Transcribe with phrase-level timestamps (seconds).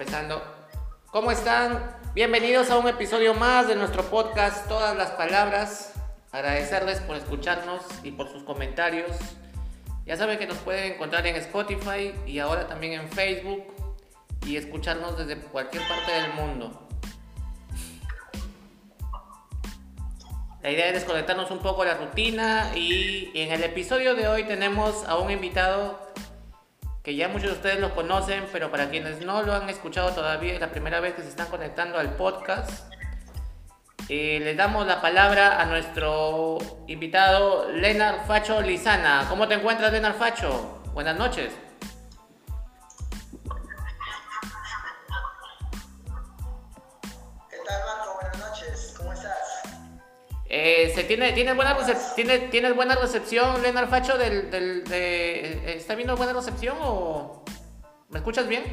[0.00, 0.42] empezando.
[1.10, 1.94] ¿Cómo están?
[2.14, 5.92] Bienvenidos a un episodio más de nuestro podcast Todas las Palabras.
[6.32, 9.10] Agradecerles por escucharnos y por sus comentarios.
[10.06, 13.62] Ya saben que nos pueden encontrar en Spotify y ahora también en Facebook
[14.46, 16.88] y escucharnos desde cualquier parte del mundo.
[20.62, 24.44] La idea es desconectarnos un poco de la rutina y en el episodio de hoy
[24.44, 26.10] tenemos a un invitado
[27.02, 30.52] que ya muchos de ustedes lo conocen, pero para quienes no lo han escuchado todavía,
[30.52, 32.92] es la primera vez que se están conectando al podcast.
[34.08, 36.58] Eh, le damos la palabra a nuestro
[36.88, 39.26] invitado Leonard Facho Lizana.
[39.28, 40.82] ¿Cómo te encuentras, Leonard Facho?
[40.92, 41.52] Buenas noches.
[50.52, 51.76] Eh, se tiene, tiene, buena
[52.16, 54.18] tiene, ¿Tienes buena recepción, Leonard Facho?
[54.18, 57.44] Del, del- de, eh, ¿Está viendo buena recepción o
[58.08, 58.64] me escuchas bien?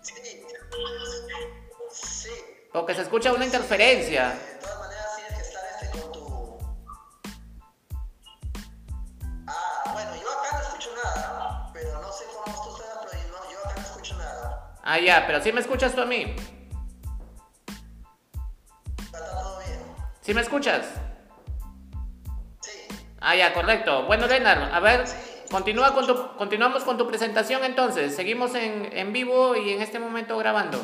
[0.00, 0.14] Sí.
[1.92, 2.30] Sí.
[2.72, 4.30] Porque se escucha una interferencia.
[4.30, 6.58] De todas maneras, tienes que estar este con tu.
[9.46, 13.58] Ah, bueno, yo acá no escucho nada, pero no sé cómo tú estás, pero yo
[13.68, 14.78] acá no escucho nada.
[14.82, 16.34] Ah, ya, pero sí me escuchas tú a mí.
[20.24, 20.86] ¿Sí me escuchas?
[22.60, 22.70] Sí.
[23.20, 24.04] Ah, ya, correcto.
[24.04, 25.16] Bueno, Leonard, a ver, Sí.
[25.50, 28.14] continúa con tu, continuamos con tu presentación entonces.
[28.16, 30.80] Seguimos en, en vivo y en este momento grabando.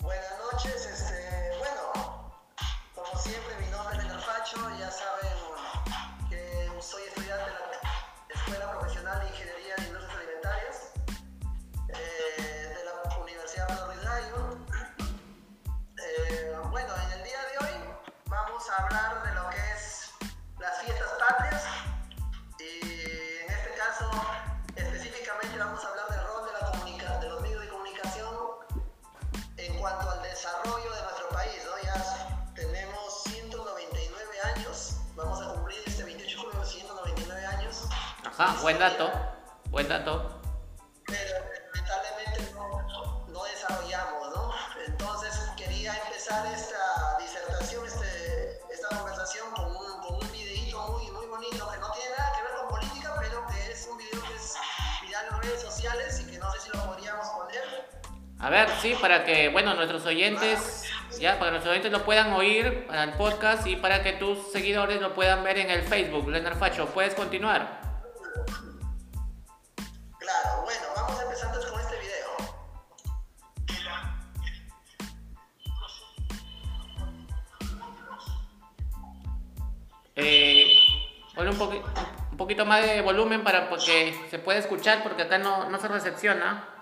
[0.00, 2.32] Buenas noches, este, bueno,
[2.94, 5.33] como siempre mi nombre es Leonard Facho, ya saben
[59.86, 60.84] nuestros oyentes,
[61.20, 64.50] ya, para que nuestros oyentes lo puedan oír para el podcast y para que tus
[64.52, 66.28] seguidores lo puedan ver en el Facebook.
[66.28, 67.80] Leonard Facho, ¿puedes continuar?
[70.18, 72.14] Claro, bueno, vamos entonces con este video.
[80.16, 80.66] Eh,
[81.34, 81.60] ponle un,
[82.30, 85.88] un poquito más de volumen para que se pueda escuchar porque acá no, no se
[85.88, 86.73] recepciona.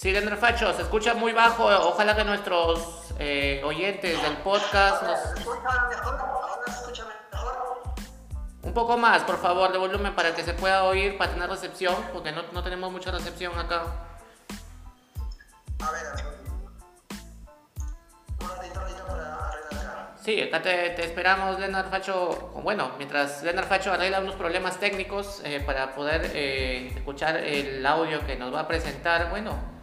[0.00, 1.66] Sí, Leonard Facho, se escucha muy bajo.
[1.66, 5.18] Ojalá que nuestros eh, oyentes del podcast nos...
[8.62, 11.94] Un poco más, por favor, de volumen para que se pueda oír, para tener recepción,
[12.14, 13.82] porque no, no tenemos mucha recepción acá.
[15.82, 16.24] A ver, a ver.
[18.40, 20.12] Un ratito, ratito para arreglar acá.
[20.24, 22.52] Sí, acá te, te esperamos, Leonard Facho.
[22.62, 28.24] Bueno, mientras Leonard Facho arregla unos problemas técnicos eh, para poder eh, escuchar el audio
[28.24, 29.28] que nos va a presentar.
[29.28, 29.78] Bueno,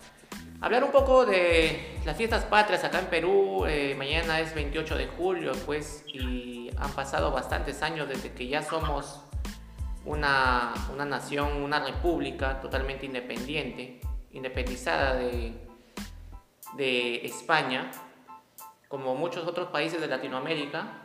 [0.61, 3.65] hablar un poco de las fiestas patrias acá en Perú.
[3.67, 8.61] eh, mañana es 28 de julio, pues, y han pasado bastantes años desde que ya
[8.63, 9.21] somos
[10.05, 13.99] una, una nación, una república totalmente independiente,
[14.31, 15.53] independizada de,
[16.75, 17.91] de España
[18.87, 21.03] como muchos otros países de Latinoamérica.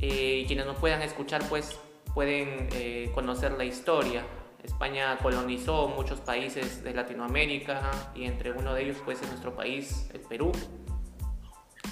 [0.00, 1.76] eh, y quienes nos puedan escuchar, pues
[2.14, 4.24] pueden eh, conocer la historia.
[4.62, 10.10] España colonizó muchos países de Latinoamérica y entre uno de ellos, pues, es nuestro país,
[10.12, 10.52] el Perú.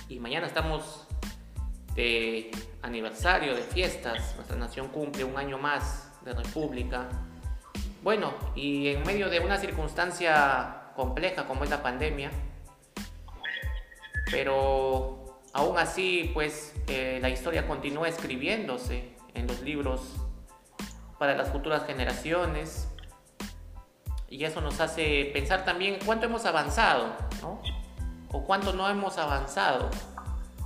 [0.08, 1.06] Y mañana estamos
[1.94, 2.50] de
[2.82, 4.34] aniversario de fiestas.
[4.36, 7.08] Nuestra nación cumple un año más de república.
[8.02, 12.30] bueno, y en medio de una circunstancia compleja como es la pandemia,
[14.30, 20.14] pero aún así, pues eh, la historia continúa escribiéndose en los libros
[21.18, 22.88] para las futuras generaciones
[24.28, 27.14] y eso nos hace pensar también cuánto hemos avanzado.
[28.32, 29.88] O cuánto no hemos avanzado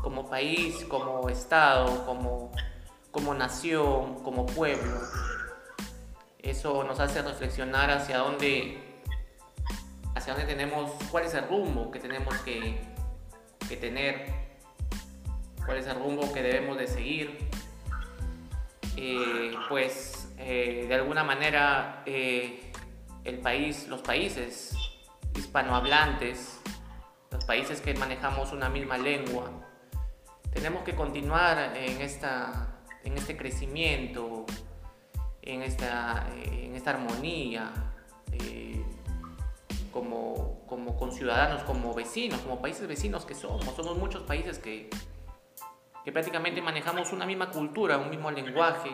[0.02, 2.50] como país, como Estado, como,
[3.10, 4.98] como nación, como pueblo.
[6.38, 8.82] Eso nos hace reflexionar hacia dónde,
[10.14, 12.80] hacia dónde tenemos, cuál es el rumbo que tenemos que,
[13.68, 14.32] que tener,
[15.66, 17.50] cuál es el rumbo que debemos de seguir.
[18.96, 22.72] Eh, pues eh, de alguna manera eh,
[23.24, 24.74] el país, los países
[25.36, 26.58] hispanohablantes,
[27.30, 29.50] los países que manejamos una misma lengua,
[30.50, 34.46] tenemos que continuar en, esta, en este crecimiento,
[35.42, 37.70] en esta, en esta armonía,
[38.32, 38.82] eh,
[39.92, 43.64] como, como conciudadanos, como vecinos, como países vecinos que somos.
[43.76, 44.88] Somos muchos países que,
[46.02, 48.90] que prácticamente manejamos una misma cultura, un mismo lenguaje,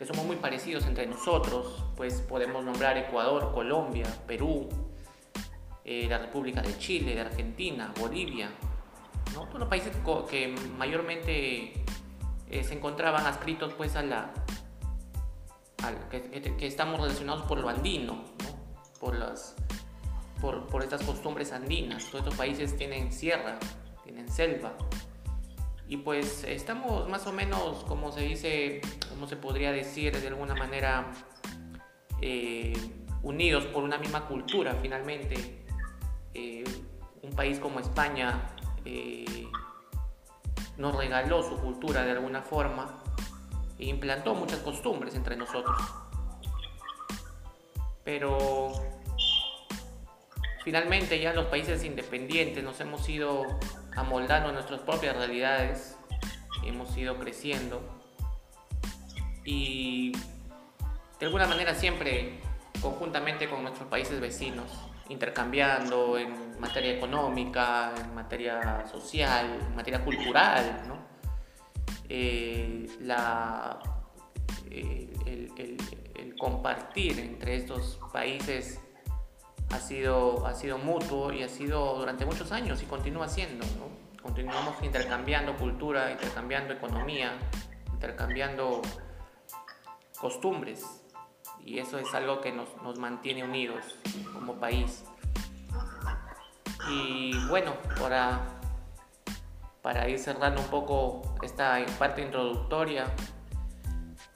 [0.00, 4.66] que somos muy parecidos entre nosotros, pues podemos nombrar Ecuador, Colombia, Perú,
[5.84, 8.48] eh, la República de Chile, de Argentina, Bolivia,
[9.34, 9.42] ¿no?
[9.42, 9.94] todos los países
[10.30, 11.74] que mayormente
[12.48, 14.32] eh, se encontraban adscritos pues a la,
[16.10, 19.00] que, estamos relacionados por lo andino, ¿no?
[19.00, 19.54] por, las,
[20.40, 22.06] por, por estas costumbres andinas.
[22.06, 23.58] Todos estos países tienen sierra,
[24.02, 24.72] tienen selva.
[25.90, 30.54] Y pues estamos más o menos, como se dice, como se podría decir de alguna
[30.54, 31.10] manera,
[32.22, 32.72] eh,
[33.24, 35.64] unidos por una misma cultura finalmente.
[36.32, 36.62] Eh,
[37.22, 38.54] un país como España
[38.84, 39.48] eh,
[40.76, 43.02] nos regaló su cultura de alguna forma
[43.76, 45.76] e implantó muchas costumbres entre nosotros.
[48.04, 48.74] Pero
[50.62, 53.58] finalmente ya los países independientes nos hemos ido
[54.00, 55.96] amoldando nuestras propias realidades,
[56.64, 57.80] hemos ido creciendo
[59.44, 60.12] y
[61.18, 62.40] de alguna manera siempre
[62.80, 64.70] conjuntamente con nuestros países vecinos,
[65.10, 70.98] intercambiando en materia económica, en materia social, en materia cultural, ¿no?
[72.08, 72.86] Eh,
[74.70, 78.80] eh, el, compartir entre estos países
[79.70, 83.64] ha sido, ha sido mutuo y ha sido durante muchos años y continúa siendo.
[84.22, 87.38] Continuamos intercambiando cultura, intercambiando economía,
[87.92, 88.82] intercambiando
[90.20, 90.84] costumbres
[91.64, 93.96] y eso es algo que nos, nos mantiene unidos
[94.34, 95.04] como país.
[96.88, 98.60] Y bueno, para
[99.82, 103.06] para ir cerrando un poco esta parte introductoria,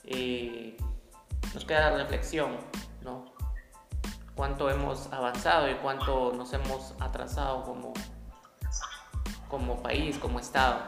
[0.04, 0.76] eh,
[1.52, 2.56] nos queda la reflexión.
[4.34, 7.92] Cuánto hemos avanzado y cuánto nos hemos atrasado como,
[9.48, 10.80] como país, como Estado,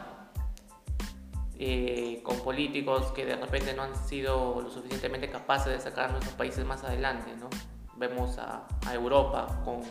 [1.57, 6.35] eh, con políticos que de repente no han sido lo suficientemente capaces de sacar nuestros
[6.35, 7.49] países más adelante, ¿no?
[7.95, 9.81] Vemos a, a Europa con,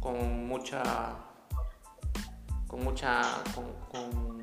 [0.00, 1.28] con mucha
[2.68, 3.22] con mucha,
[3.54, 4.38] con,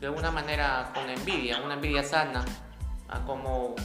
[0.00, 2.44] de alguna manera con envidia, una envidia sana
[3.08, 3.76] a cómo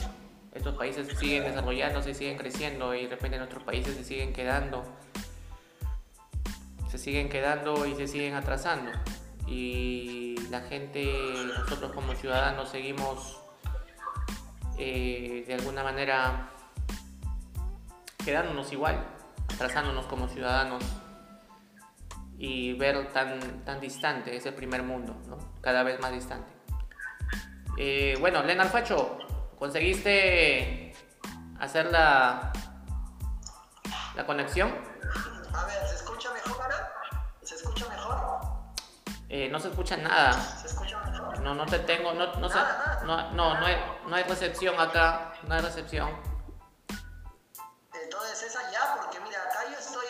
[0.54, 4.84] estos países siguen desarrollándose siguen creciendo y de repente nuestros países se siguen quedando,
[6.88, 8.92] se siguen quedando y se siguen atrasando.
[9.46, 11.04] Y la gente,
[11.58, 13.40] nosotros como ciudadanos seguimos
[14.78, 16.50] eh, de alguna manera
[18.24, 19.04] quedándonos igual,
[19.52, 20.84] atrasándonos como ciudadanos
[22.38, 25.38] y ver tan, tan distante ese primer mundo, ¿no?
[25.60, 26.52] cada vez más distante.
[27.76, 29.18] Eh, bueno, Leonard Facho,
[29.58, 30.94] ¿conseguiste
[31.60, 32.52] hacer la,
[34.14, 34.74] la conexión?
[35.52, 36.92] A ver, ¿se escucha mejor ahora?
[37.42, 38.40] ¿Se escucha mejor?
[39.28, 40.32] Eh, no se escucha nada.
[40.32, 41.40] ¿Se escucha mejor?
[41.40, 42.58] No, no te tengo, no, no, sé,
[43.04, 46.10] no, no, no, hay, no hay recepción acá, no hay recepción.
[47.92, 50.04] Entonces es allá, porque mira, acá yo estoy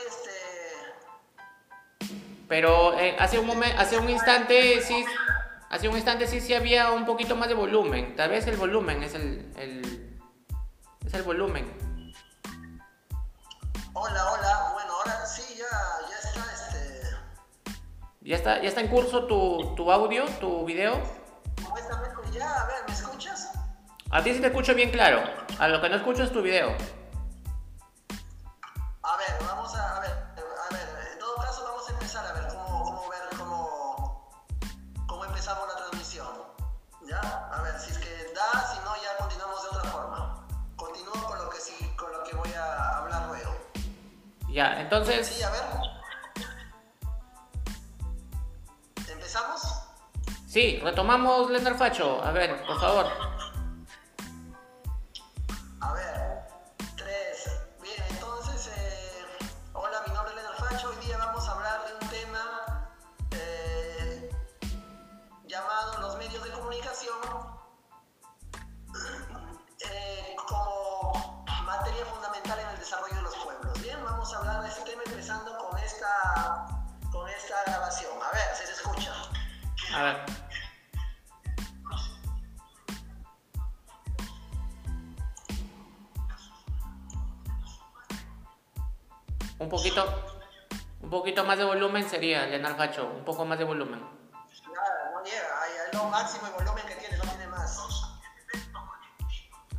[2.48, 5.04] pero eh, hace, un momento, hace un instante sí,
[5.74, 8.14] hace un instante sí, sí había un poquito más de volumen.
[8.14, 10.20] Tal vez el volumen es el, el
[11.04, 11.66] es el volumen.
[13.92, 14.70] Hola, hola.
[14.72, 15.66] Bueno, ahora sí ya,
[16.08, 17.16] ya está este.
[18.20, 21.02] ¿Ya está, ya está en curso tu, tu audio, tu video?
[21.60, 23.50] Supuestamente ya, a ver, ¿me escuchas?
[24.10, 25.24] A ti sí te escucho bien claro.
[25.58, 26.72] A lo que no escucho es tu video.
[44.54, 45.26] Ya, entonces.
[45.26, 45.62] Sí, a ver.
[49.10, 49.60] ¿Empezamos?
[50.46, 52.22] Sí, retomamos Leonard Facho.
[52.24, 53.33] A ver, por favor.
[89.58, 90.04] Un poquito,
[91.00, 94.00] un poquito más de volumen sería Leonard Facho, un poco más de volumen.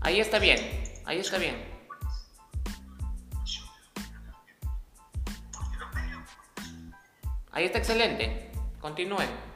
[0.01, 1.75] Ahí está bien, ahí está bien.
[7.51, 8.51] Ahí está excelente.
[8.81, 9.54] Continúen.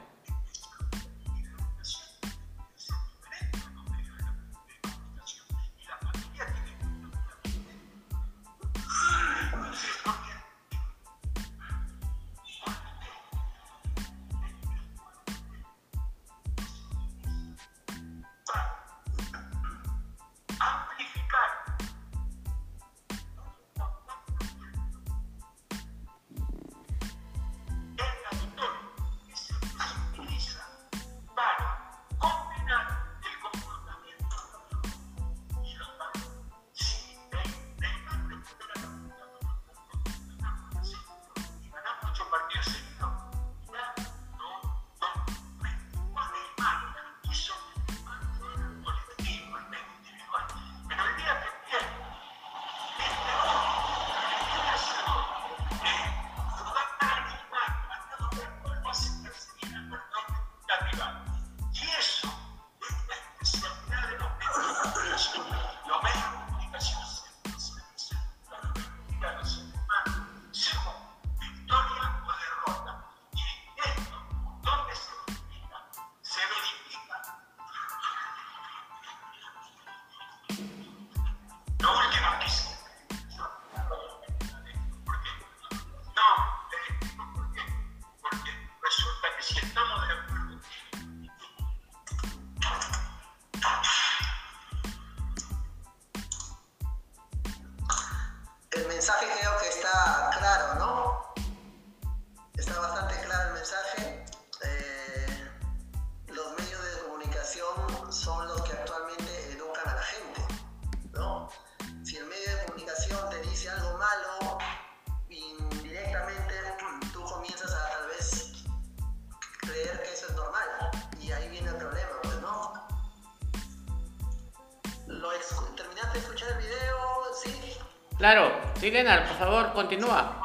[128.90, 130.39] Milenar, por favor, continúa.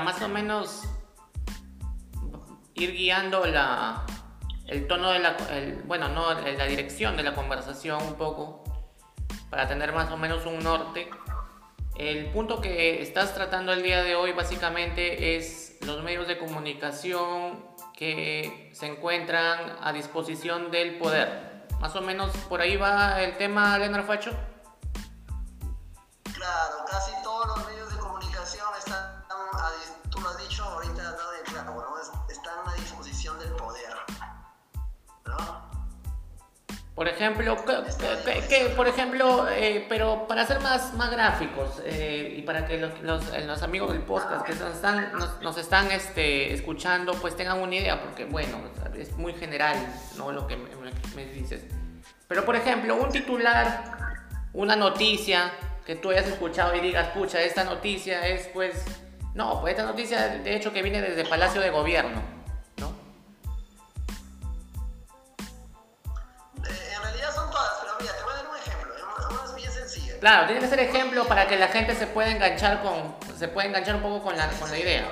[0.00, 0.84] Más o menos
[2.74, 4.04] ir guiando la,
[4.66, 8.64] el tono de la, el, bueno, no, la dirección de la conversación un poco,
[9.50, 11.08] para tener más o menos un norte.
[11.96, 17.64] El punto que estás tratando el día de hoy básicamente es los medios de comunicación
[17.94, 21.66] que se encuentran a disposición del poder.
[21.80, 24.30] Más o menos por ahí va el tema, Leonardo Facho.
[37.20, 37.56] Ejemplo,
[38.48, 42.92] que, por ejemplo, eh, pero para ser más, más gráficos eh, y para que los,
[43.32, 45.12] eh, los, amigos del podcast que nos están,
[45.42, 48.58] nos, están este, escuchando, pues tengan una idea, porque bueno,
[48.96, 49.76] es muy general,
[50.16, 50.32] ¿no?
[50.32, 50.68] Lo que me,
[51.14, 51.62] me dices.
[52.26, 54.16] Pero por ejemplo, un titular,
[54.52, 55.52] una noticia
[55.86, 58.84] que tú hayas escuchado y digas, pucha, esta noticia es pues,
[59.34, 62.39] no, pues esta noticia de hecho que viene desde Palacio de Gobierno
[70.20, 73.68] Claro, tiene que ser ejemplo para que la gente se pueda enganchar con, se pueda
[73.68, 75.08] enganchar un poco con la, con la idea.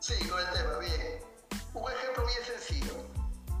[0.00, 1.20] Sí, con el tema, bien.
[1.74, 2.94] Un ejemplo bien sencillo.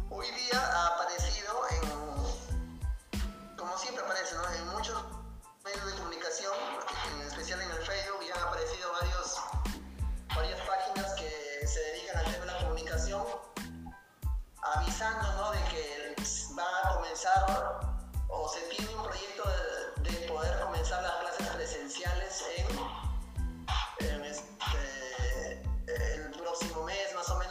[0.08, 4.54] Hoy día ha aparecido en, como siempre aparece, ¿no?
[4.54, 5.04] En muchos
[5.62, 6.54] medios de comunicación,
[7.20, 9.36] en especial en el Facebook, ya han aparecido varios,
[10.34, 13.22] varias páginas que se dedican al tema de la comunicación,
[14.62, 15.50] avisando, ¿no?
[15.52, 16.14] De que
[16.56, 17.87] va a comenzar
[18.38, 19.42] o se tiene un proyecto
[20.02, 22.44] de, poder comenzar las clases presenciales
[23.98, 27.47] en, este, el próximo mes, más o menos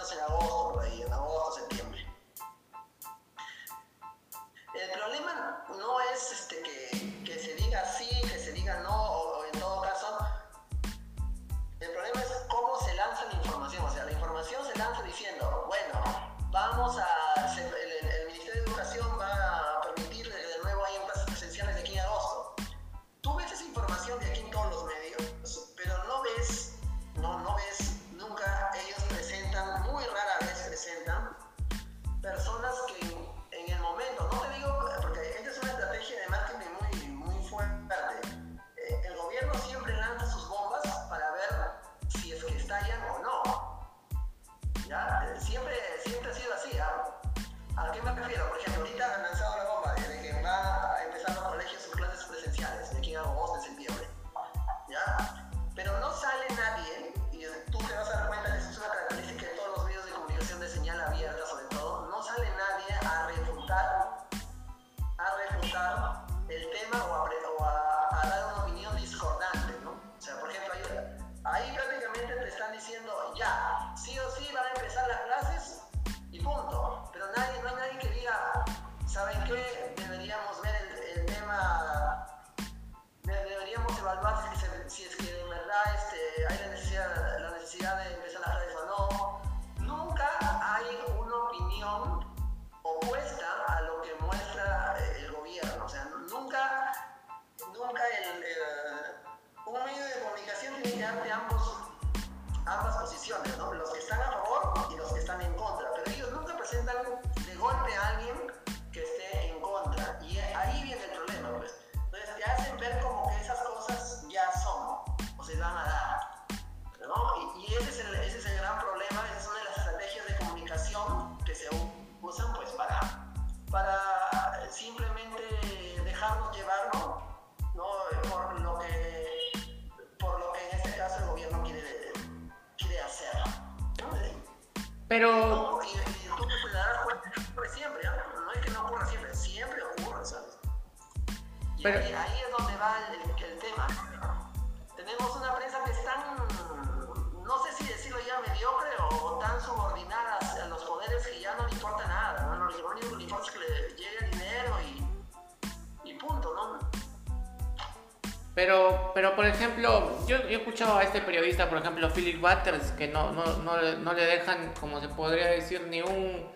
[160.96, 165.02] a este periodista, por ejemplo, Philip Butters, que no, no, no, no le dejan, como
[165.02, 166.48] se podría decir, ni un,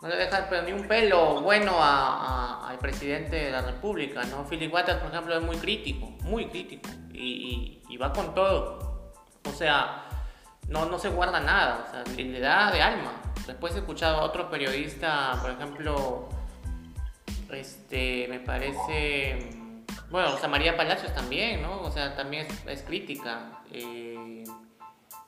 [0.00, 4.44] no le dejan pero ni un pelo bueno al presidente de la República, ¿no?
[4.44, 9.12] Philip Butters, por ejemplo, es muy crítico, muy crítico, y, va con todo.
[9.44, 10.04] O sea,
[10.68, 13.12] no, no se guarda nada, o le da de alma.
[13.46, 16.28] Después he escuchado a otro periodista, por ejemplo,
[17.50, 19.61] este, me parece
[20.12, 21.80] bueno, o sea, María Palacios también, ¿no?
[21.80, 23.62] O sea, también es, crítica.
[23.70, 24.44] Eh,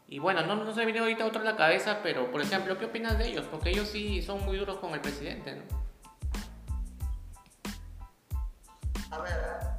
[0.08, 2.76] y bueno, no, no se me viene ahorita otro en la cabeza, pero por ejemplo,
[2.76, 3.46] ¿qué opinas de ellos?
[3.50, 5.62] Porque ellos sí son muy duros con el presidente, ¿no?
[9.10, 9.73] A ver,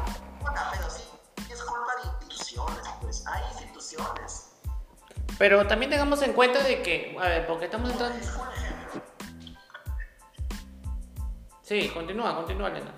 [0.00, 1.02] una persona, pero sí
[1.52, 4.50] es culpa de instituciones, pues hay instituciones.
[5.38, 8.18] Pero también tengamos en cuenta de que, a ver, porque estamos entrando...
[11.62, 12.92] Sí, continúa, continúa, Elena.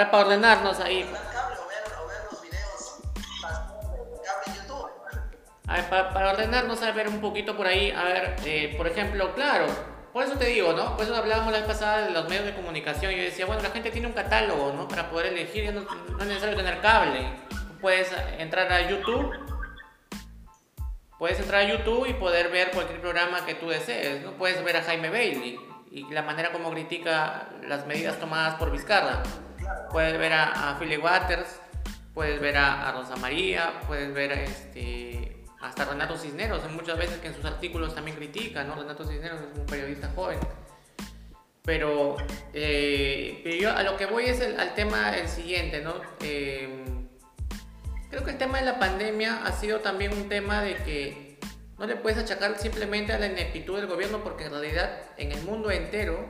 [0.00, 1.06] para, para ordenarnos ahí.
[5.66, 8.88] A ver, para, para, ordenarnos, a ver un poquito por ahí, a ver, eh, por
[8.88, 9.66] ejemplo, claro,
[10.12, 10.96] por eso te digo, ¿no?
[10.96, 13.12] Por eso hablábamos la vez pasada de los medios de comunicación.
[13.12, 14.88] Yo decía, bueno, la gente tiene un catálogo, ¿no?
[14.88, 17.24] Para poder elegir, ya no, no es necesario tener cable.
[17.80, 19.32] Puedes entrar a YouTube,
[21.18, 24.32] puedes entrar a YouTube y poder ver cualquier programa que tú desees, ¿no?
[24.32, 25.60] Puedes ver a Jaime Bailey
[25.92, 29.22] y la manera como critica las medidas tomadas por Vizcarra
[29.90, 31.60] puedes ver a, a Philly Waters,
[32.14, 37.28] puedes ver a, Rosa María, puedes ver a este, hasta Renato Cisneros, muchas veces que
[37.28, 38.74] en sus artículos también critica, ¿no?
[38.74, 40.38] Renato Cisneros es un periodista joven.
[41.62, 42.16] Pero,
[42.54, 45.94] eh, yo a lo que voy es al tema el siguiente, ¿no?
[46.20, 47.08] Em,
[48.08, 51.38] creo que el tema de la pandemia ha sido también un tema de que
[51.78, 55.42] no le puedes achacar simplemente a la ineptitud del gobierno porque en realidad en el
[55.44, 56.28] mundo entero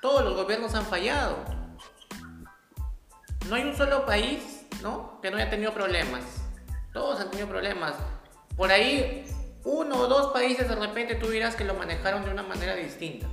[0.00, 1.55] todos los gobiernos han fallado
[3.48, 5.20] no hay un solo país ¿no?
[5.22, 6.22] que no haya tenido problemas.
[6.92, 7.94] Todos han tenido problemas.
[8.56, 9.26] Por ahí
[9.64, 13.26] uno o dos países de repente tú dirás que lo manejaron de una manera distinta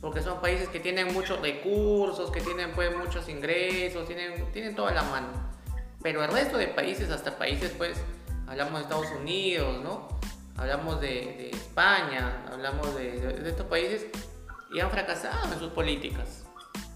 [0.00, 4.92] porque son países que tienen muchos recursos, que tienen pues muchos ingresos, tienen, tienen toda
[4.92, 5.28] la mano.
[6.02, 7.98] Pero el resto de países, hasta países pues,
[8.46, 10.08] hablamos de Estados Unidos, ¿no?
[10.56, 14.06] Hablamos de, España, hablamos de, estos países
[14.72, 16.44] y han fracasado en sus políticas.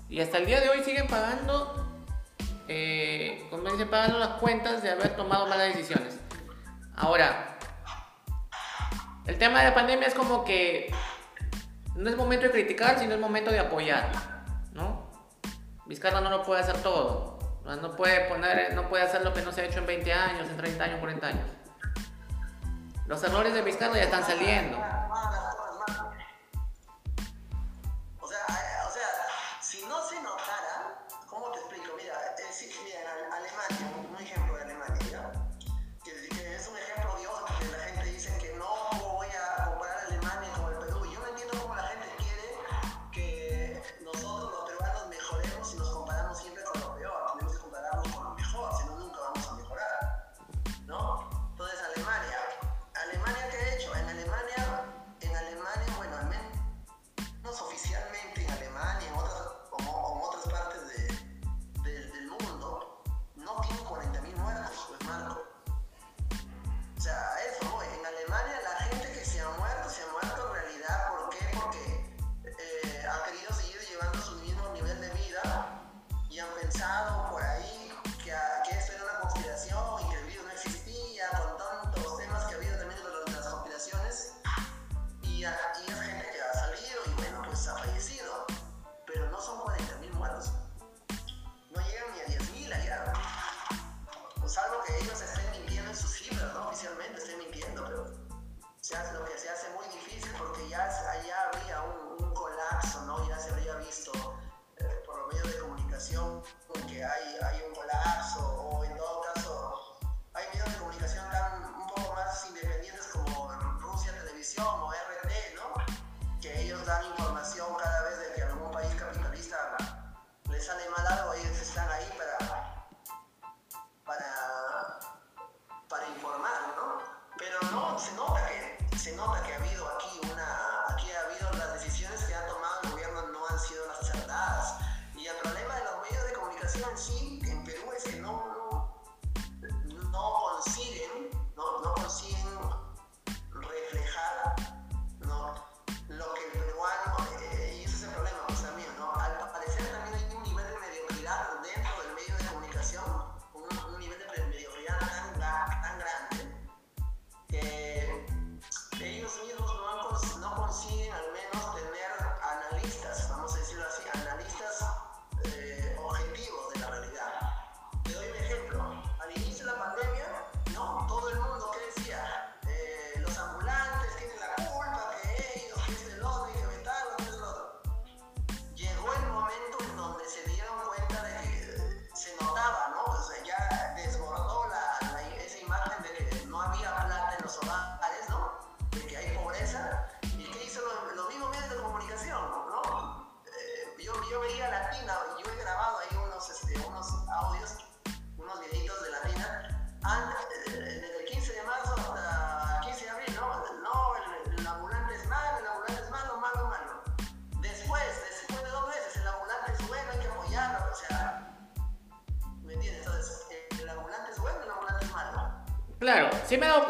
[0.08, 1.93] Y hasta el día de hoy siguen pagando,
[2.68, 6.18] eh, como dicen, pagando las cuentas de haber tomado malas decisiones.
[6.96, 7.58] Ahora,
[9.26, 10.92] el tema de la pandemia es como que
[11.94, 14.10] no es momento de criticar, sino es momento de apoyar,
[14.72, 15.10] ¿no?
[15.86, 19.52] Vizcarra no lo puede hacer todo, no puede, poner, no puede hacer lo que no
[19.52, 21.50] se ha hecho en 20 años, en 30 años, 40 años.
[23.06, 24.78] Los errores de Vizcarra ya están saliendo.
[32.54, 33.93] Claro,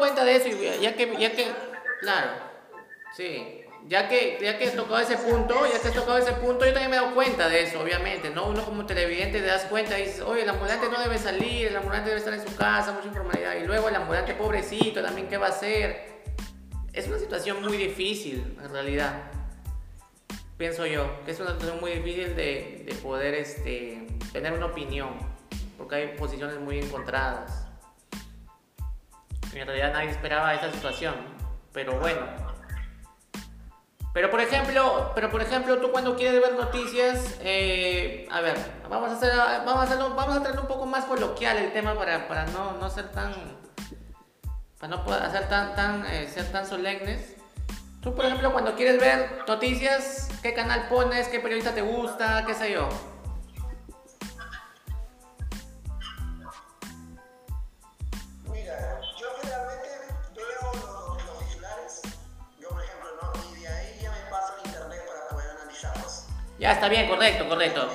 [0.05, 0.49] cuenta de eso,
[0.81, 1.47] ya que, ya que,
[1.99, 2.31] claro,
[3.17, 6.63] sí, ya que, ya que has tocado ese punto, ya que has tocado ese punto,
[6.63, 8.47] yo también me he dado cuenta de eso, obviamente, ¿no?
[8.47, 11.75] Uno como televidente te das cuenta y dices, oye, el ambulante no debe salir, el
[11.75, 15.37] ambulante debe estar en su casa, mucha informalidad, y luego el ambulante pobrecito también, ¿qué
[15.37, 16.21] va a hacer?
[16.93, 19.23] Es una situación muy difícil, en realidad,
[20.57, 25.17] pienso yo, que es una situación muy difícil de, de poder este, tener una opinión,
[25.79, 27.64] porque hay posiciones muy encontradas.
[29.61, 31.15] En realidad nadie esperaba esa situación,
[31.71, 32.21] pero bueno.
[34.13, 38.57] Pero por ejemplo, pero por ejemplo, tú cuando quieres ver noticias, eh, a ver,
[38.89, 39.31] vamos a hacer,
[39.65, 42.89] vamos a hacerlo, vamos a un poco más coloquial el tema para, para no, no
[42.89, 43.33] ser tan,
[44.79, 47.35] para no hacer tan, tan, eh, ser tan solemnes.
[48.01, 51.27] Tú, por ejemplo, cuando quieres ver noticias, ¿qué canal pones?
[51.27, 52.45] ¿Qué periodista te gusta?
[52.45, 52.87] ¿Qué sé yo?
[66.57, 67.89] Ya está bien, correcto, correcto.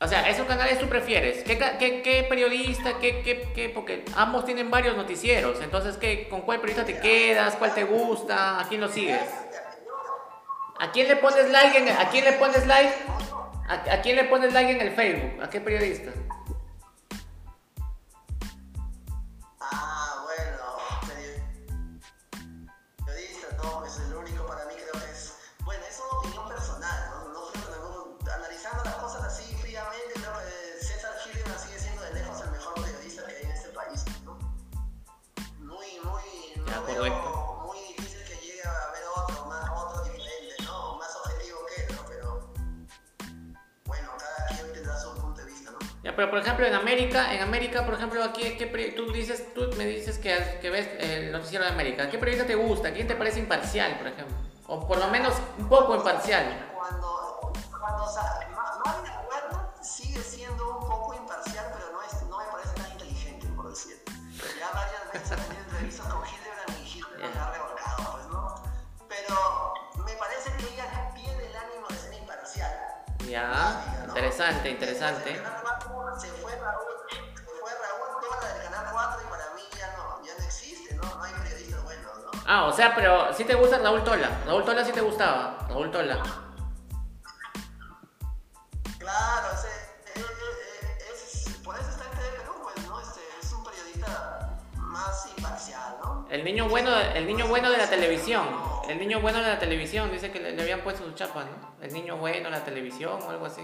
[0.00, 1.42] O sea, esos canales tú prefieres.
[1.42, 2.98] ¿Qué, qué, qué periodista?
[3.00, 5.60] Qué, qué, qué, porque ambos tienen varios noticieros.
[5.60, 7.56] Entonces, ¿qué, ¿con cuál periodista te quedas?
[7.56, 8.60] ¿Cuál te gusta?
[8.60, 9.20] ¿A quién lo sigues?
[10.98, 12.92] ¿A quién le pones like en, a quién le pones like?
[13.68, 15.40] ¿A, ¿A quién le pones like en el Facebook?
[15.40, 16.10] ¿A qué periodista?
[53.38, 54.36] Imparcial, por ejemplo?
[54.66, 56.70] O por lo menos un poco imparcial.
[56.74, 62.22] Cuando, cuando o sea, no, de acuerdo, sigue siendo un poco imparcial, pero no, es,
[62.28, 64.02] no me parece tan inteligente, por decir.
[64.58, 68.62] Ya varias veces he tenido entrevistas con Hildebrand y Hildebrand me ha revolcado, pues, ¿no?
[69.08, 69.74] Pero
[70.04, 72.72] me parece que ella tiene el ánimo de ser imparcial.
[73.28, 75.42] Ya, interesante, interesante.
[82.50, 84.30] Ah, o sea, pero sí te gusta Raúl Tola.
[84.46, 85.58] Raúl Tola sí te gustaba.
[85.68, 86.22] Raúl Tola.
[88.98, 89.68] Claro, ese,
[90.18, 93.00] eh, eh, es, por eso está en TV Perú, pues, ¿no?
[93.00, 96.26] Este, es un periodista más imparcial, ¿no?
[96.30, 98.46] El niño bueno, el niño bueno de la televisión.
[98.88, 101.84] El niño bueno de la televisión, dice que le, habían puesto su chapa, ¿no?
[101.84, 103.60] El niño bueno de la televisión o algo así.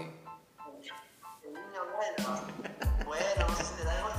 [1.43, 2.39] El niño bueno.
[3.03, 4.09] Bueno, no sé si le da algo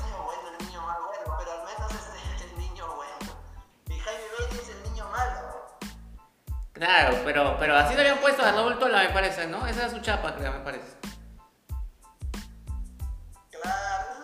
[6.76, 9.66] Claro, pero, pero así le habían puesto a Raúl Tola, me parece, ¿no?
[9.66, 10.94] Esa es su chapa, creo, me parece.
[13.50, 14.15] Correcto,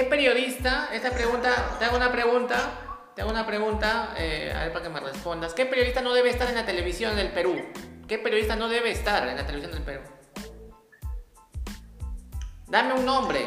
[0.00, 4.72] ¿Qué periodista, esta pregunta, te hago una pregunta, te hago una pregunta, eh, a ver
[4.72, 5.52] para que me respondas.
[5.52, 7.60] ¿Qué periodista no debe estar en la televisión del Perú?
[8.08, 10.00] ¿Qué periodista no debe estar en la televisión del Perú?
[12.68, 13.46] Dame un nombre.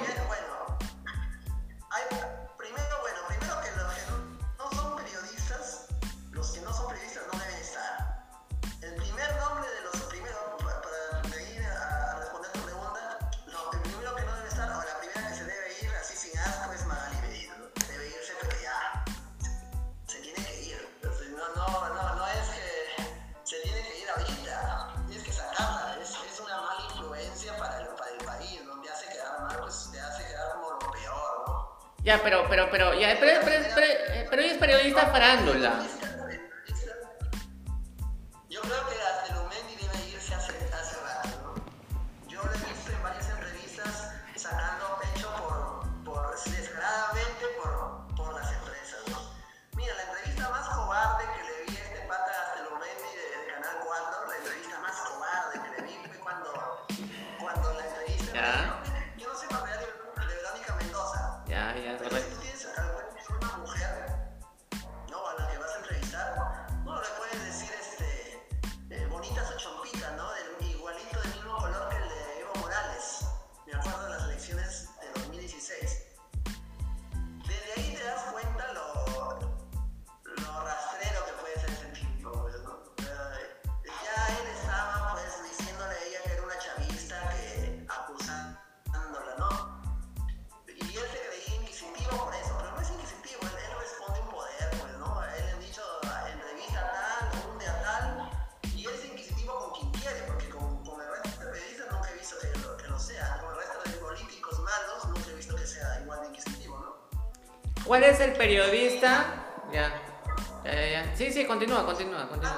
[107.93, 109.23] ¿Cuál es el periodista?
[109.71, 109.93] Ya.
[111.13, 112.52] Sí, sí, continúa, continúa, continúa.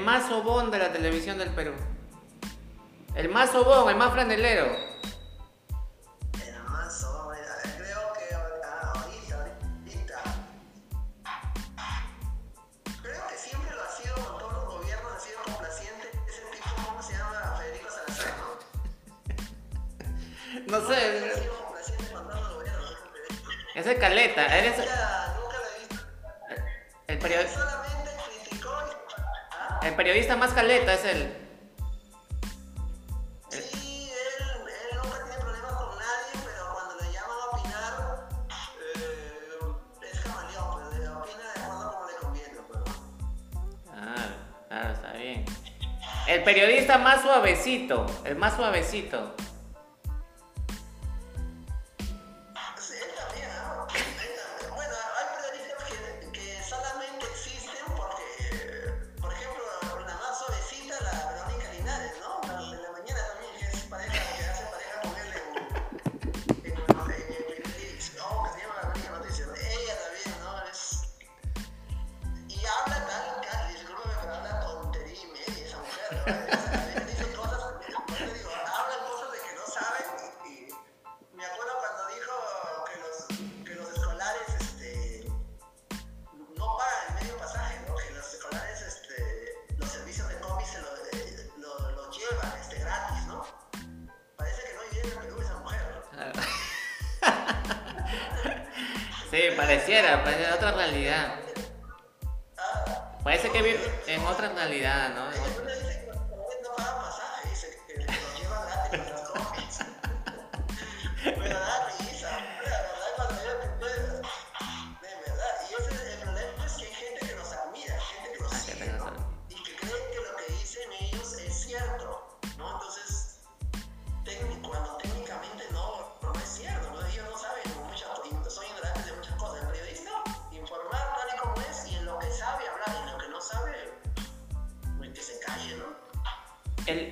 [0.00, 1.72] más sobón de la televisión del Perú.
[3.14, 4.66] El más sobón, el más franelero.
[6.44, 7.40] El más sobón, eh,
[7.76, 10.22] creo que ahorita, ahorita.
[13.02, 16.10] Creo que siempre lo ha sido con todos los gobiernos, ha sido complaciente.
[16.28, 17.56] Ese tipo, ¿cómo se llama?
[17.58, 18.48] Federico Salazar, ¿no?
[20.80, 21.30] no sé.
[21.30, 22.96] Ha sido complaciente con todos los gobiernos.
[23.74, 24.78] Ese es caleta, eres.
[24.78, 25.96] Nunca, nunca lo he visto.
[27.08, 27.79] El periodista
[29.82, 31.34] el periodista más caleta es él.
[33.48, 37.92] Sí, él, él nunca tiene problemas con nadie, pero cuando le llaman a opinar,
[38.94, 42.58] eh, es camaleón, pues, le opina de forma como le conviene.
[42.68, 42.84] Pero...
[43.84, 44.34] Claro,
[44.68, 45.44] claro, está bien.
[46.28, 49.34] El periodista más suavecito, el más suavecito.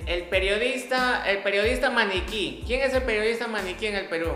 [0.09, 2.63] el periodista, el periodista maniquí.
[2.65, 4.31] ¿Quién es el periodista maniquí en el Perú?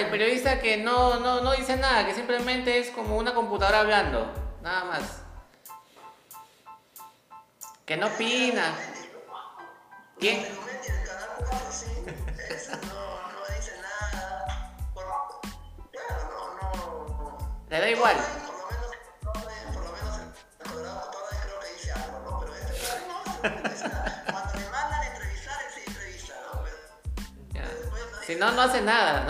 [0.00, 4.32] El periodista que no, no, no dice nada, que simplemente es como una computadora hablando,
[4.62, 5.22] nada más.
[7.84, 8.74] Que no opina.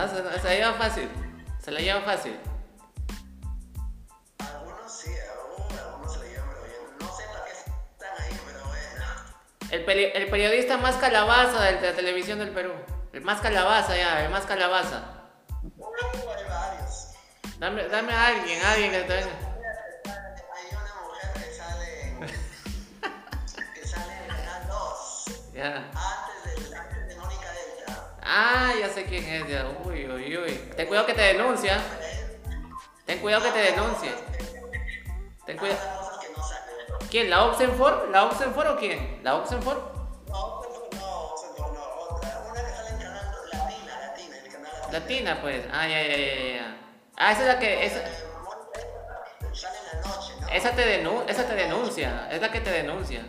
[0.07, 1.09] No hace- se la lleva fácil.
[1.63, 2.39] Se la lleva fácil.
[4.39, 6.81] Algunos sí, algunos, algunos se le llevan, pero bien.
[7.01, 9.05] No sé para qué están ahí, pero bueno.
[9.71, 12.73] El, peri- el periodista más calabaza de la televisión del Perú.
[13.13, 15.03] El más calabaza ya, el más calabaza.
[15.77, 15.85] Uh,
[16.37, 17.09] hay varios.
[17.59, 19.50] Dame, dame a alguien, alguien que te venga.
[28.33, 29.67] Ah, ya sé quién es, ya.
[29.85, 30.53] Uy, uy, uy.
[30.77, 31.81] Ten cuidado que te denuncia.
[33.05, 34.13] Ten cuidado que te denuncie.
[35.47, 35.81] Ten cuidado.
[37.11, 37.29] ¿Quién?
[37.29, 38.09] ¿La Oxenford?
[38.11, 39.19] ¿La Oxenford o quién?
[39.25, 39.79] ¿La Oxenford?
[40.29, 41.37] No, no, no, no.
[42.51, 42.73] Una que
[43.03, 44.93] Canal Latina, Latina, el canal Latina.
[44.93, 45.67] Latina, pues.
[45.73, 46.77] Ah, ya, ya, ya, ya.
[47.17, 47.85] Ah, esa es la que.
[47.85, 48.05] Esa,
[50.53, 52.29] esa, te denu- esa te denuncia.
[52.31, 53.27] Es la que te denuncia.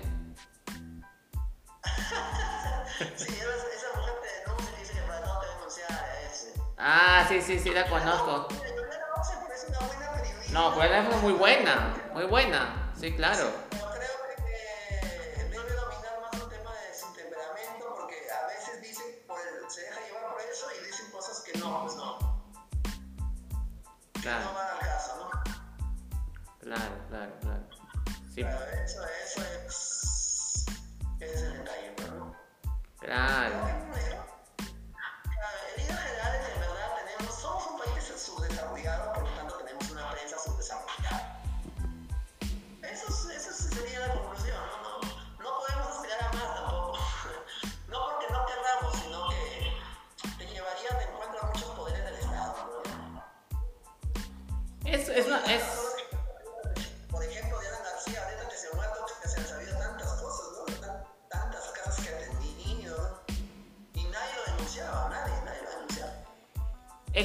[3.17, 3.33] Sí,
[6.83, 8.47] Ah, sí, sí, sí, la conozco.
[8.49, 8.61] Es.
[10.51, 11.93] No, pues ella fue muy buena.
[12.13, 12.91] Muy buena.
[12.99, 13.51] Sí, claro.
[13.69, 14.41] Pero creo que
[15.43, 19.81] debe dominar más un tema de su temperamento porque a veces dicen, por el- se
[19.81, 22.41] deja llevar por eso y dicen cosas que no, pues no, no
[24.21, 25.29] Claro, van al caso, ¿no?
[26.59, 27.63] claro, claro, claro.
[28.33, 30.65] Sí, Pero eso, eso es,
[31.19, 32.35] es el detalle, ¿no?
[32.99, 33.70] claro.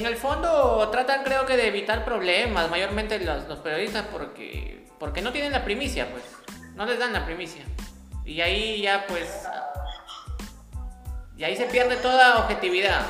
[0.07, 5.31] El fondo tratan creo que de evitar problemas, mayormente los, los periodistas porque, porque no
[5.31, 6.23] tienen la primicia, pues.
[6.75, 7.63] No les dan la primicia.
[8.25, 9.47] Y ahí ya pues...
[11.37, 13.01] Y ahí se pierde toda objetividad.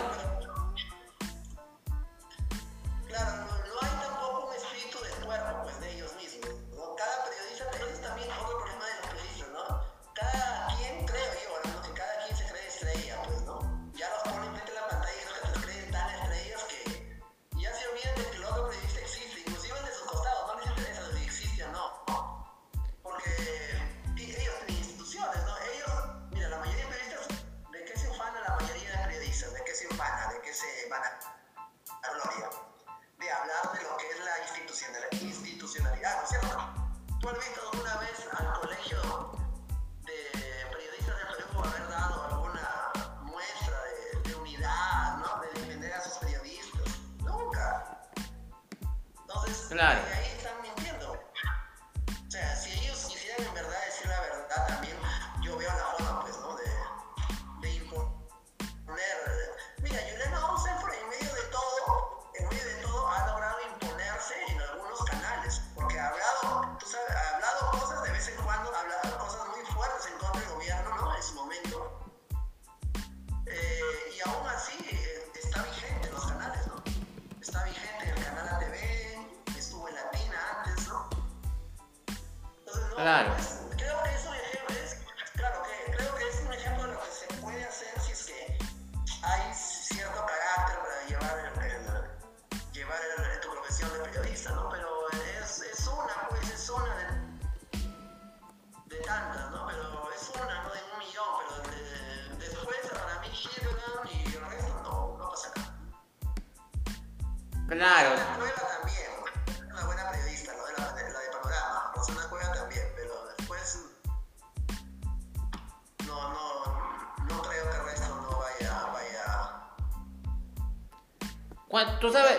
[121.99, 122.38] ¿Tú sabes?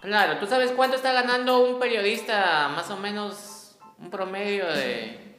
[0.00, 5.36] Claro, ¿tú sabes cuánto está ganando un periodista más o menos un promedio de...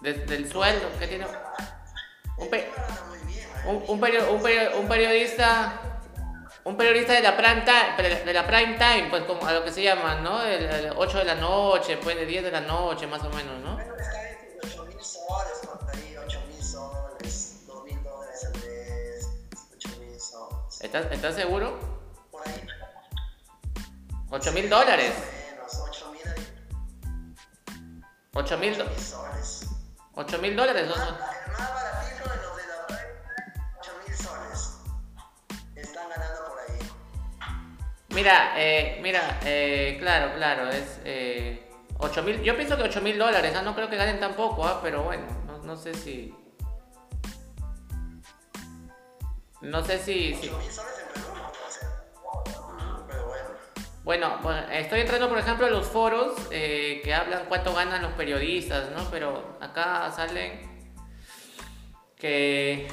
[0.00, 1.26] de del sueldo que tiene?
[2.36, 2.70] Un, pe...
[3.66, 4.04] un, un,
[4.78, 5.80] un, periodista...
[6.64, 9.72] Un periodista de la, prime time, de la prime time, pues como a lo que
[9.72, 10.42] se llama, ¿no?
[10.42, 13.58] El, el 8 de la noche, pues de 10 de la noche, más o menos,
[13.60, 13.78] ¿no?
[20.80, 21.78] ¿Estás, seguro?
[22.30, 22.66] Por ahí.
[24.30, 25.12] ¿8 mil dólares?
[25.84, 26.22] Ocho mil.
[28.32, 29.14] ¿8 mil dólares?
[30.14, 30.40] ¿8
[30.88, 30.88] dólares?
[30.88, 32.62] El más baratito de los de
[34.16, 34.78] soles.
[35.76, 36.78] Están ganando por ahí.
[38.14, 40.98] Mira, eh, mira, eh, claro, claro, es.
[41.04, 41.70] Eh,
[42.42, 43.60] Yo pienso que 8 dólares, ¿ah?
[43.60, 44.80] no creo que ganen tampoco, ¿ah?
[44.82, 45.26] pero bueno,
[45.62, 46.34] no sé si.
[49.60, 50.34] No sé si...
[50.34, 50.50] si...
[54.02, 54.38] Bueno,
[54.72, 59.08] estoy entrando, por ejemplo, a los foros eh, que hablan cuánto ganan los periodistas, ¿no?
[59.10, 60.90] Pero acá salen
[62.16, 62.88] que,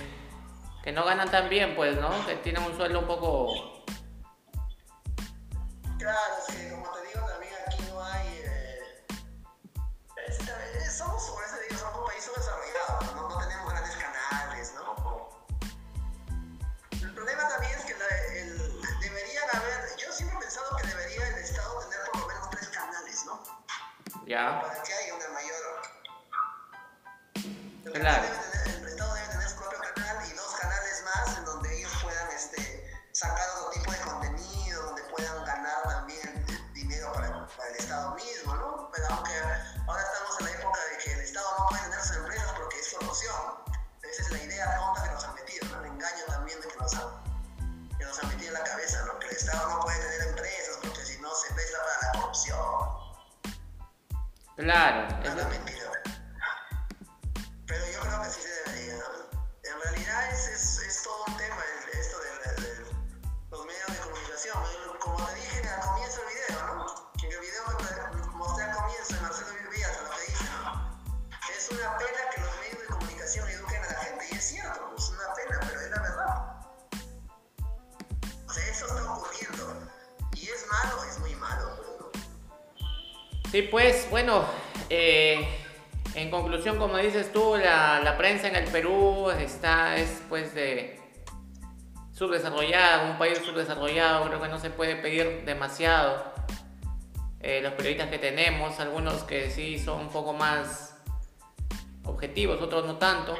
[0.83, 2.09] que no ganan tan bien, pues, ¿no?
[2.25, 3.83] Que tienen un sueldo un poco...
[5.97, 6.67] Claro, sí,
[24.27, 24.61] Ya.
[24.61, 25.57] Para que haya una mayor.
[27.93, 28.46] Claro.
[54.57, 55.07] Claro.
[55.09, 55.66] Ah, Claramente.
[83.57, 84.45] Sí, pues bueno,
[84.87, 85.47] eh,
[86.13, 90.99] en conclusión, como dices tú, la, prensa en el Perú está, es pues de
[92.13, 96.23] subdesarrollada, un país subdesarrollado, creo que no se puede pedir demasiado.
[97.39, 100.95] Eh, los periodistas que tenemos, algunos que sí son un poco más
[102.03, 103.35] objetivos, otros no tanto.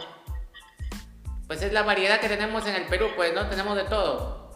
[1.45, 4.46] Pues es la variedad que tenemos en el Perú, pues no tenemos de todo.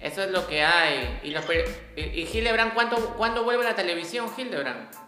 [0.00, 1.20] Eso es lo que hay.
[1.24, 1.44] ¿Y, los,
[1.96, 5.07] Hildebrand cuándo, cuándo vuelve la televisión, Hildebrand?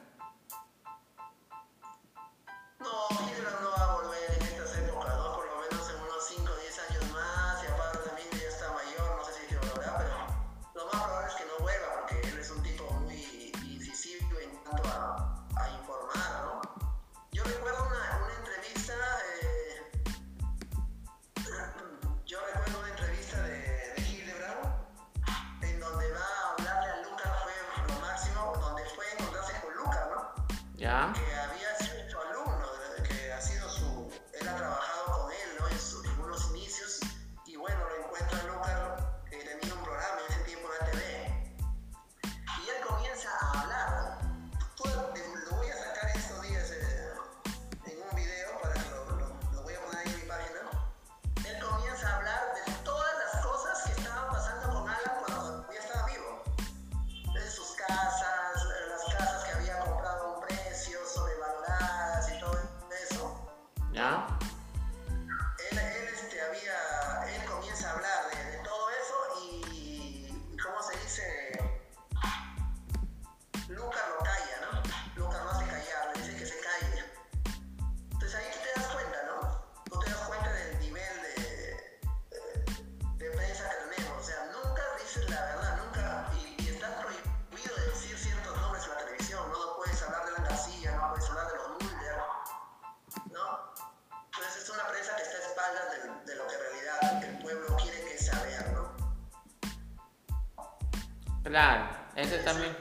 [101.50, 102.76] Claro, ese también.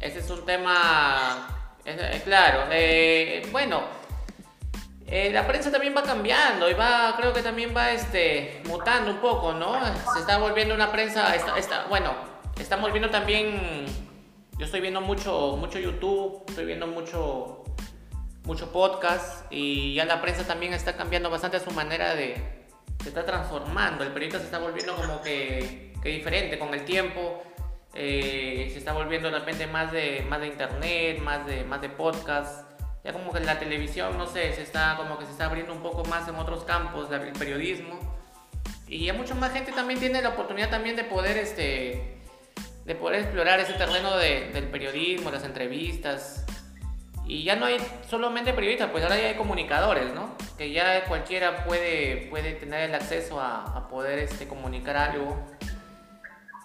[0.00, 1.48] Ese es un tema.
[1.84, 3.96] Eh, claro, eh, bueno.
[5.06, 9.16] Eh, la prensa también va cambiando y va, creo que también va este, mutando un
[9.20, 9.80] poco, ¿no?
[10.12, 12.12] Se está volviendo una prensa, está, está, bueno,
[12.60, 13.86] estamos viendo también,
[14.58, 17.64] yo estoy viendo mucho, mucho YouTube, estoy viendo mucho,
[18.44, 22.66] mucho podcast y ya la prensa también está cambiando bastante su manera de,
[23.02, 27.42] se está transformando, el periodista se está volviendo como que que diferente con el tiempo,
[27.94, 31.88] eh, se está volviendo de repente más de, más de internet, más de, más de
[31.88, 32.68] podcast.
[33.04, 35.82] Ya como que la televisión, no sé, se está como que se está abriendo un
[35.82, 37.98] poco más en otros campos, el periodismo.
[38.86, 42.18] Y ya mucha más gente también tiene la oportunidad también de poder, este,
[42.84, 46.44] de poder explorar ese terreno de, del periodismo, las entrevistas.
[47.26, 47.76] Y ya no hay
[48.08, 50.36] solamente periodistas, pues ahora ya hay comunicadores, ¿no?
[50.56, 55.57] Que ya cualquiera puede, puede tener el acceso a, a poder este, comunicar algo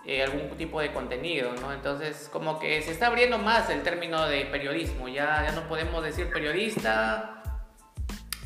[0.05, 1.71] eh, algún tipo de contenido, ¿no?
[1.71, 6.03] Entonces, como que se está abriendo más el término de periodismo, ya, ya no podemos
[6.03, 7.41] decir periodista,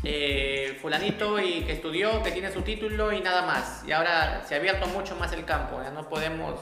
[0.04, 3.84] eh, fulanito y que estudió, que tiene su título y nada más.
[3.88, 6.60] Y ahora se ha abierto mucho más el campo, ya no podemos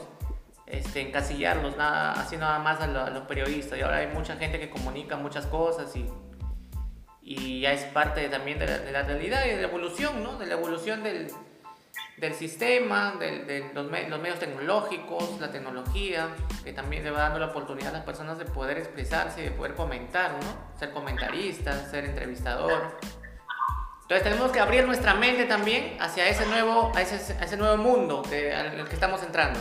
[0.64, 3.78] este, encasillarlos nada, así nada más a, los periodistas.
[3.78, 6.08] Y ahora hay mucha gente que comunica muchas cosas y,
[7.20, 10.38] y ya es parte también de la, de la realidad y de la evolución, ¿no?
[10.38, 11.30] De la evolución del,
[12.16, 16.28] del sistema, de, los, medios tecnológicos, la tecnología,
[16.64, 19.50] que también le va dando la oportunidad a las personas de poder expresarse y de
[19.50, 20.78] poder comentar, ¿no?
[20.78, 22.98] Ser comentarista, ser entrevistador.
[24.02, 28.22] Entonces tenemos que abrir nuestra mente también hacia ese nuevo, a ese, ese nuevo mundo
[28.22, 29.58] que, al que estamos entrando.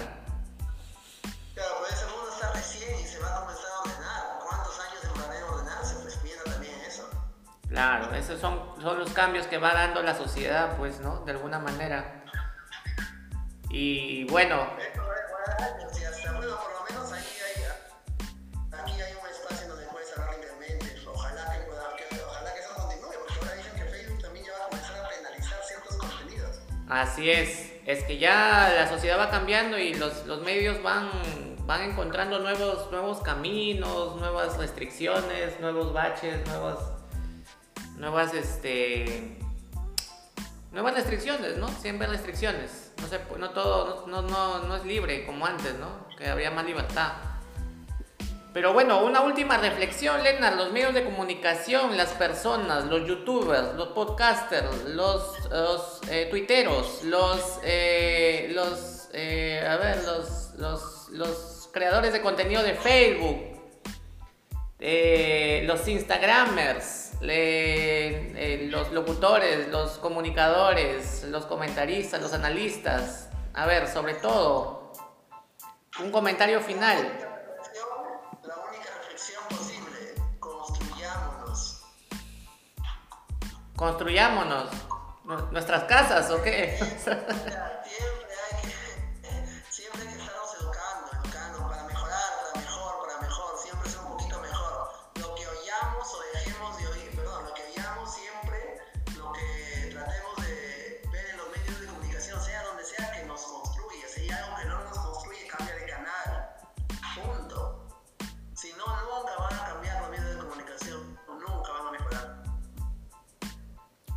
[1.53, 4.39] Claro, ese mundo está recién y se va a comenzar a ordenar.
[4.47, 5.95] ¿Cuántos años demorará en ordenarse?
[6.03, 7.09] Pues piensa también eso.
[7.67, 11.25] Claro, esos son, son los cambios que va dando la sociedad, pues, ¿no?
[11.25, 12.24] De alguna manera.
[13.77, 14.69] Y bueno.
[26.87, 31.09] Así es, es que ya la sociedad va cambiando y los, los medios van,
[31.65, 36.79] van encontrando nuevos, nuevos caminos, nuevas restricciones, nuevos baches, nuevas,
[37.97, 39.37] nuevas, este,
[40.71, 41.67] nuevas restricciones, ¿no?
[41.67, 46.07] Siempre restricciones no, sé, no todo, no, no, no, es libre como antes, ¿no?
[46.17, 47.13] Que había más libertad.
[48.53, 50.55] Pero bueno, una última reflexión, Lennart.
[50.55, 57.59] Los medios de comunicación, las personas, los youtubers, los podcasters, los, los eh, tuiteros, los,
[57.63, 63.41] eh, los, eh, a ver, los, los, los, creadores de contenido de Facebook,
[65.67, 73.29] los Instagramers, eh, los locutores, los comunicadores, los comentaristas, los analistas.
[73.53, 74.91] A ver, sobre todo,
[75.99, 76.97] un comentario final.
[78.43, 81.83] La única reflexión posible, construyámonos.
[83.75, 84.69] Construyámonos.
[85.51, 86.77] ¿Nuestras casas o qué?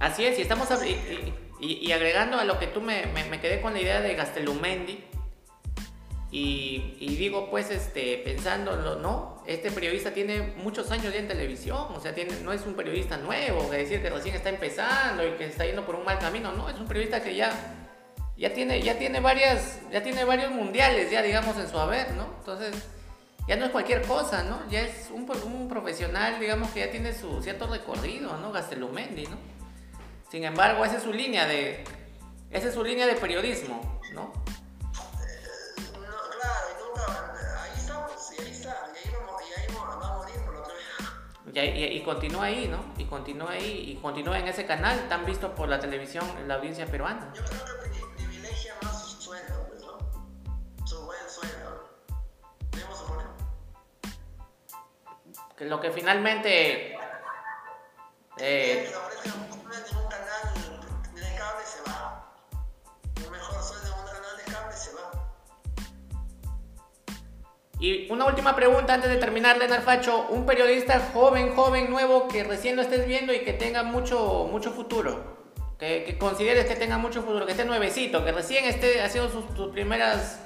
[0.00, 0.68] Así es, y estamos
[1.60, 3.02] y, agregando a lo que tú me,
[3.40, 5.04] quedé con la idea de Gastelumendi.
[6.30, 9.42] Y, y, digo, pues, este, pensándolo, ¿no?
[9.46, 13.70] Este periodista tiene muchos años ya en televisión, o sea, no es un periodista nuevo,
[13.70, 16.68] que decir que recién está empezando y que está yendo por un mal camino, no,
[16.68, 17.50] es un periodista que ya,
[18.36, 22.26] ya, tiene, ya, tiene, varias, ya tiene varios mundiales, ya digamos, en su haber, ¿no?
[22.40, 22.74] Entonces,
[23.48, 24.60] ya no es cualquier cosa, ¿no?
[24.70, 28.52] Ya es un, un profesional, digamos, que ya tiene su cierto recorrido, ¿no?
[28.52, 29.57] Gastelumendi, ¿no?
[30.30, 31.84] Sin embargo, esa es su línea de,
[32.50, 34.32] esa es su línea de periodismo, ¿no?
[36.38, 36.68] claro,
[41.54, 41.58] y.
[41.60, 42.84] Y, y, continúa ahí, ¿no?
[42.98, 46.86] Y continúa ahí, y continúa en ese canal tan visto por la televisión, la audiencia
[46.86, 47.32] peruana.
[47.34, 50.86] Yo creo que privilegia más su sueldo, pues, ¿no?
[50.86, 51.88] Su buen sueldo.
[52.70, 53.26] Debemos suponer.
[55.56, 56.98] Que lo que finalmente...
[58.40, 58.88] Eh,
[67.80, 70.26] Y una última pregunta antes de terminar, Leonard Facho.
[70.30, 74.72] Un periodista joven, joven, nuevo, que recién lo estés viendo y que tenga mucho, mucho
[74.72, 75.38] futuro.
[75.78, 79.44] Que, que consideres que tenga mucho futuro, que esté nuevecito, que recién esté haciendo sus,
[79.56, 80.40] sus primeras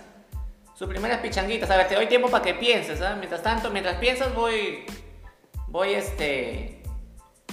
[0.74, 1.70] sus primeras pichanguitas.
[1.70, 3.14] A ver, te doy tiempo para que pienses, ¿ah?
[3.16, 4.84] Mientras tanto, mientras piensas, voy,
[5.68, 6.82] voy, este,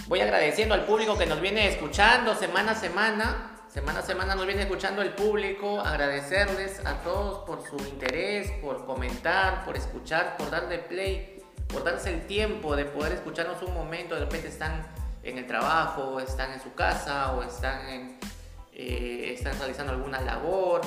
[0.08, 4.48] voy agradeciendo al público que nos viene escuchando semana a semana Semana a semana nos
[4.48, 10.50] viene escuchando el público, agradecerles a todos por su interés, por comentar, por escuchar, por
[10.50, 14.16] darle play, por darse el tiempo de poder escucharnos un momento.
[14.16, 14.88] De repente están
[15.22, 18.20] en el trabajo, están en su casa o están, en,
[18.74, 20.82] eh, están realizando alguna labor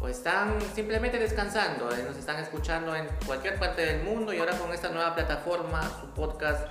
[0.00, 1.94] o están simplemente descansando.
[1.94, 5.82] eh, Nos están escuchando en cualquier parte del mundo y ahora con esta nueva plataforma,
[6.00, 6.66] su podcast,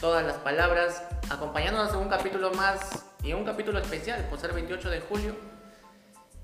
[0.00, 4.88] todas las palabras, acompañándonos en un capítulo más y un capítulo especial por ser 28
[4.88, 5.34] de julio,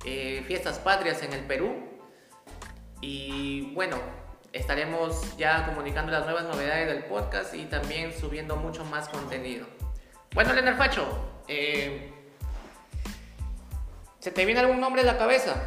[0.05, 1.77] eh, fiestas patrias en el Perú.
[3.01, 3.99] Y bueno,
[4.53, 9.65] estaremos ya comunicando las nuevas novedades del podcast y también subiendo mucho más contenido.
[10.35, 11.07] Bueno, Leonard Facho,
[11.47, 12.13] eh,
[14.19, 15.63] ¿se te viene algún nombre a la cabeza?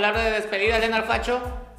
[0.00, 1.69] Palabra de despedida, Leonard Facho.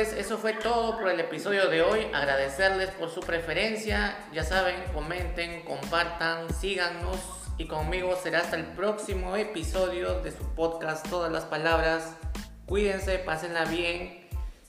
[0.00, 2.06] Eso fue todo por el episodio de hoy.
[2.14, 4.16] Agradecerles por su preferencia.
[4.32, 7.18] Ya saben, comenten, compartan, síganos.
[7.58, 12.16] Y conmigo será hasta el próximo episodio de su podcast Todas las Palabras.
[12.64, 14.26] Cuídense, pásenla bien.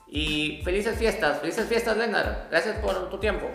[0.08, 2.50] Y felices fiestas, felices fiestas Leonard.
[2.50, 3.50] Gracias por tu tiempo.